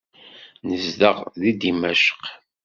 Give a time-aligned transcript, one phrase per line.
[0.67, 2.05] Nezdeɣ deg Dimecq.